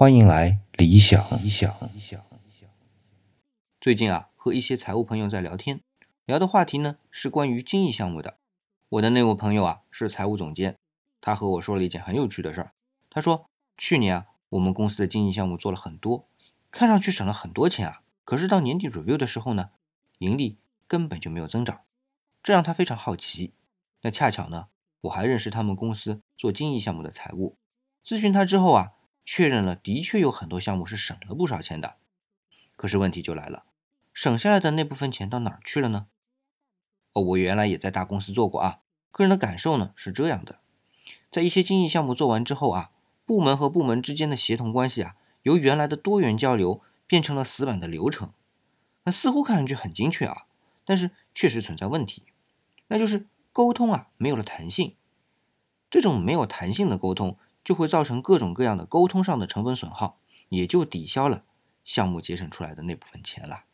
[0.00, 1.76] 欢迎来理想理想。
[1.92, 2.24] 理想
[3.78, 5.82] 最近啊，和一些财务朋友在聊天，
[6.24, 8.38] 聊的话题呢是关于精益项目的。
[8.88, 10.78] 我的那位朋友啊是财务总监，
[11.20, 12.72] 他和我说了一件很有趣的事儿。
[13.10, 13.44] 他说，
[13.76, 16.26] 去年啊，我们公司的精益项目做了很多，
[16.70, 19.68] 看上去省了很多钱啊，可是到年底 review 的时候呢，
[20.20, 20.56] 盈利
[20.86, 21.82] 根本就没有增长，
[22.42, 23.52] 这让他非常好奇。
[24.00, 24.68] 那恰巧呢，
[25.02, 27.58] 我还认识他们公司做精益项目的财务，
[28.02, 28.94] 咨询他之后啊。
[29.24, 31.96] 确认了，的确有很多项目是省了不少钱的。
[32.76, 33.64] 可是问题就来了，
[34.12, 36.06] 省下来的那部分钱到哪儿去了呢？
[37.12, 38.80] 哦，我原来也在大公司做过啊，
[39.10, 40.60] 个人的感受呢是这样的：
[41.30, 42.90] 在一些精益项目做完之后啊，
[43.26, 48.32] 部门和部门之间的协同关系啊，由原来的多元交流变成了死板的流程。
[49.04, 50.46] 那似乎看上去很精确啊，
[50.84, 52.24] 但是确实存在问题，
[52.88, 54.96] 那就是沟通啊没有了弹性。
[55.90, 57.36] 这种没有弹性的沟通。
[57.64, 61.44] 就会造成各种各样的沟通上的成本损耗，也就抵消了
[61.84, 63.64] 项目节省出来的那部分钱了。